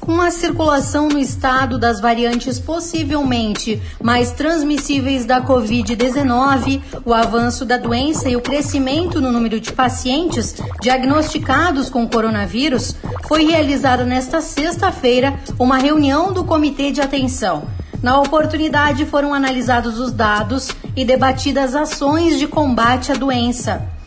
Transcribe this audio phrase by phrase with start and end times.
[0.00, 7.76] Com a circulação no estado das variantes possivelmente mais transmissíveis da Covid-19, o avanço da
[7.76, 12.96] doença e o crescimento no número de pacientes diagnosticados com coronavírus,
[13.28, 17.64] foi realizada nesta sexta-feira uma reunião do Comitê de Atenção.
[18.02, 23.99] Na oportunidade foram analisados os dados e debatidas ações de combate à doença.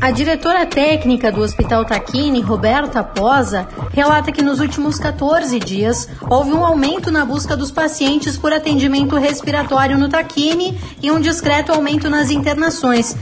[0.00, 6.52] A diretora técnica do Hospital Taquini, Roberta Posa, relata que nos últimos 14 dias houve
[6.52, 12.08] um aumento na busca dos pacientes por atendimento respiratório no Taquini e um discreto aumento
[12.08, 13.14] nas internações.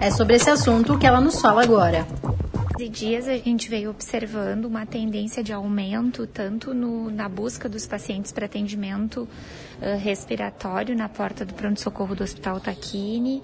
[0.00, 2.06] É sobre esse assunto que ela nos fala agora
[2.92, 8.30] dias a gente veio observando uma tendência de aumento tanto no, na busca dos pacientes
[8.30, 13.42] para atendimento uh, respiratório na porta do pronto-socorro do Hospital Taquini,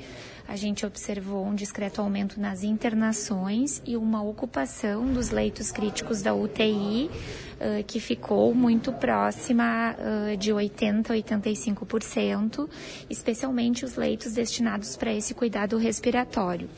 [0.49, 6.35] a gente observou um discreto aumento nas internações e uma ocupação dos leitos críticos da
[6.35, 7.11] UTI,
[7.87, 12.69] que ficou muito próxima uh, de 80% a 85%,
[13.11, 16.69] especialmente os leitos destinados para esse cuidado respiratório.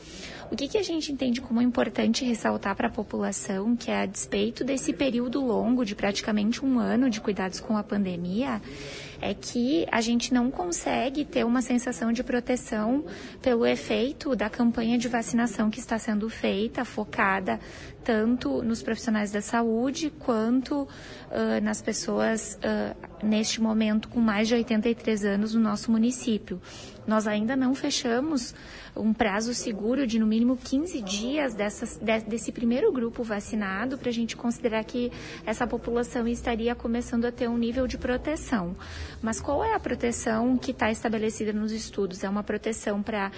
[0.51, 4.05] O que, que a gente entende como importante ressaltar para a população, que é a
[4.05, 8.61] despeito desse período longo de praticamente um ano de cuidados com a pandemia,
[9.21, 13.05] é que a gente não consegue ter uma sensação de proteção
[13.41, 17.57] pelo efeito da campanha de vacinação que está sendo feita, focada
[18.03, 24.55] tanto nos profissionais da saúde quanto uh, nas pessoas uh, neste momento com mais de
[24.55, 26.61] 83 anos no nosso município.
[27.07, 28.53] Nós ainda não fechamos
[28.95, 34.09] um prazo seguro de no mínimo 15 dias dessas, de, desse primeiro grupo vacinado para
[34.09, 35.11] a gente considerar que
[35.45, 38.75] essa população estaria começando a ter um nível de proteção.
[39.21, 42.23] Mas qual é a proteção que está estabelecida nos estudos?
[42.23, 43.31] É uma proteção para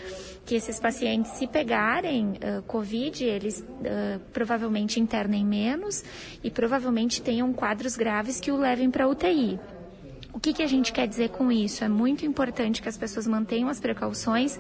[0.46, 6.04] que esses pacientes, se pegarem uh, Covid, eles uh, provavelmente internem menos
[6.44, 9.60] e provavelmente tenham quadros graves que o levem para UTI.
[10.34, 11.84] O que, que a gente quer dizer com isso?
[11.84, 14.60] É muito importante que as pessoas mantenham as precauções,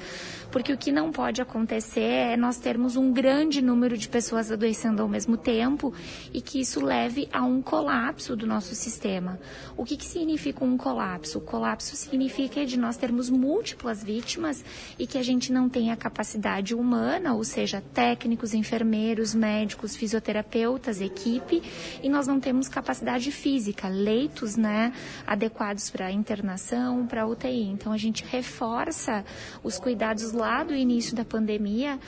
[0.51, 5.01] porque o que não pode acontecer é nós termos um grande número de pessoas adoecendo
[5.01, 5.91] ao mesmo tempo
[6.31, 9.39] e que isso leve a um colapso do nosso sistema.
[9.75, 11.39] O que, que significa um colapso?
[11.39, 14.63] O colapso significa de nós termos múltiplas vítimas
[14.99, 21.63] e que a gente não tenha capacidade humana, ou seja, técnicos, enfermeiros, médicos, fisioterapeutas, equipe,
[22.03, 24.93] e nós não temos capacidade física, leitos né,
[25.25, 27.69] adequados para internação, para UTI.
[27.69, 29.23] Então a gente reforça
[29.63, 31.99] os cuidados lá do início da pandemia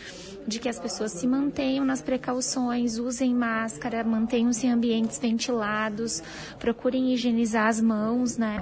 [0.47, 6.21] de que as pessoas se mantenham nas precauções, usem máscara, mantenham-se em ambientes ventilados,
[6.59, 8.61] procurem higienizar as mãos, né?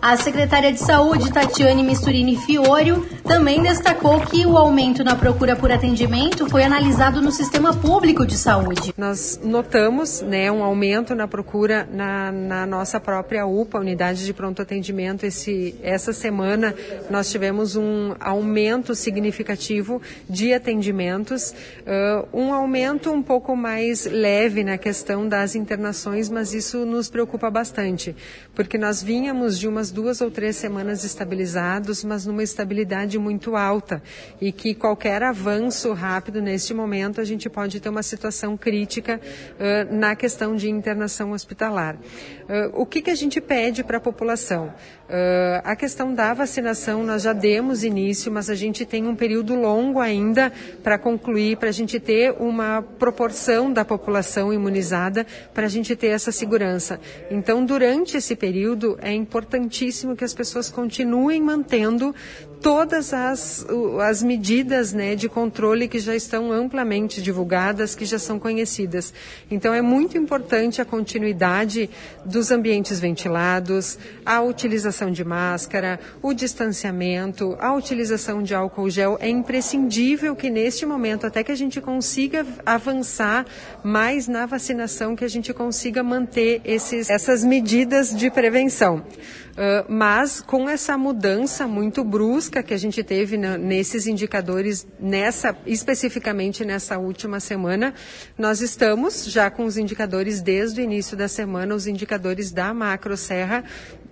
[0.00, 5.72] A secretária de Saúde, Tatiane Misturini Fiorio, também destacou que o aumento na procura por
[5.72, 8.94] atendimento foi analisado no sistema público de saúde.
[8.96, 14.62] Nós notamos né, um aumento na procura na, na nossa própria UPA, Unidade de Pronto
[14.62, 15.26] Atendimento.
[15.26, 16.74] Esse, essa semana
[17.10, 24.78] nós tivemos um aumento significativo de atendimentos, uh, um aumento um pouco mais leve na
[24.78, 28.14] questão das internações, mas isso nos preocupa bastante,
[28.54, 34.02] porque nós vínhamos de umas duas ou três semanas estabilizados, mas numa estabilidade muito alta
[34.40, 39.94] e que qualquer avanço rápido neste momento a gente pode ter uma situação crítica uh,
[39.94, 41.94] na questão de internação hospitalar.
[41.94, 44.66] Uh, o que, que a gente pede para a população?
[45.08, 49.54] Uh, a questão da vacinação nós já demos início, mas a gente tem um período
[49.54, 55.68] longo ainda para concluir, para a gente ter uma proporção da população imunizada, para a
[55.68, 57.00] gente ter essa segurança.
[57.30, 62.12] Então, durante esse período, é importantíssimo que as pessoas continuem mantendo
[62.60, 63.64] todas as,
[64.00, 69.14] as medidas né, de controle que já estão amplamente divulgadas, que já são conhecidas.
[69.50, 71.88] Então, é muito importante a continuidade
[72.24, 73.96] dos ambientes ventilados,
[74.26, 79.16] a utilização de máscara, o distanciamento, a utilização de álcool gel.
[79.20, 83.46] É imprescindível que, neste momento, até que a gente consiga avançar
[83.84, 89.04] mais na vacinação, que a gente consiga manter esses, essas medidas de prevenção.
[89.52, 95.56] Uh, mas com essa mudança muito brusca que a gente teve na, nesses indicadores, nessa
[95.66, 97.92] especificamente nessa última semana,
[98.38, 103.16] nós estamos já com os indicadores desde o início da semana, os indicadores da macro
[103.16, 103.64] serra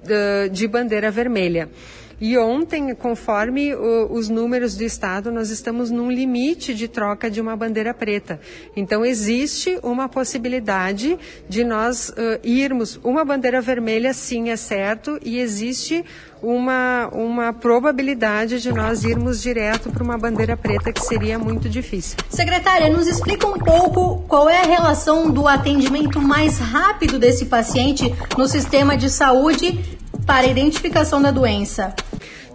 [0.02, 1.68] uh, de bandeira vermelha.
[2.20, 7.40] E ontem, conforme o, os números do Estado, nós estamos num limite de troca de
[7.40, 8.40] uma bandeira preta.
[8.74, 11.18] Então, existe uma possibilidade
[11.48, 12.98] de nós uh, irmos.
[13.04, 16.04] Uma bandeira vermelha, sim, é certo, e existe
[16.42, 22.16] uma, uma probabilidade de nós irmos direto para uma bandeira preta, que seria muito difícil.
[22.30, 28.14] Secretária, nos explica um pouco qual é a relação do atendimento mais rápido desse paciente
[28.38, 31.94] no sistema de saúde para identificação da doença.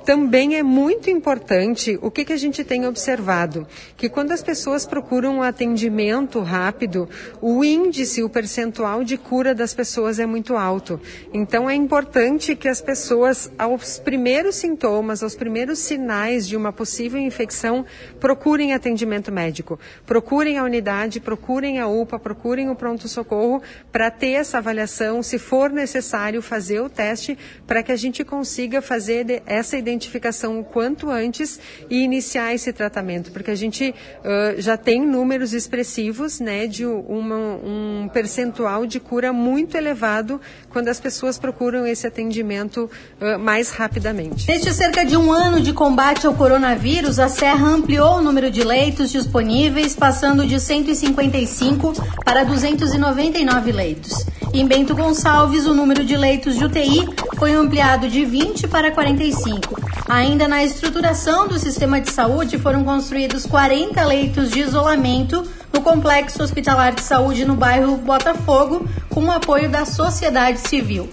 [0.05, 4.85] Também é muito importante o que, que a gente tem observado, que quando as pessoas
[4.85, 7.07] procuram um atendimento rápido,
[7.39, 10.99] o índice, o percentual de cura das pessoas é muito alto.
[11.31, 17.21] Então é importante que as pessoas, aos primeiros sintomas, aos primeiros sinais de uma possível
[17.21, 17.85] infecção,
[18.19, 19.79] procurem atendimento médico.
[20.05, 23.61] Procurem a unidade, procurem a UPA, procurem o pronto-socorro
[23.91, 27.37] para ter essa avaliação, se for necessário fazer o teste,
[27.67, 31.59] para que a gente consiga fazer essa identificação identificação o quanto antes
[31.89, 37.35] e iniciar esse tratamento, porque a gente uh, já tem números expressivos né, de uma,
[37.35, 40.39] um percentual de cura muito elevado
[40.69, 42.89] quando as pessoas procuram esse atendimento
[43.19, 44.47] uh, mais rapidamente.
[44.47, 48.63] Neste cerca de um ano de combate ao coronavírus, a Serra ampliou o número de
[48.63, 54.25] leitos disponíveis, passando de 155 para 299 leitos.
[54.53, 59.80] Em Bento Gonçalves, o número de leitos de UTI foi ampliado de 20 para 45.
[60.11, 66.43] Ainda na estruturação do sistema de saúde, foram construídos 40 leitos de isolamento no Complexo
[66.43, 71.09] Hospitalar de Saúde no bairro Botafogo, com o apoio da sociedade civil.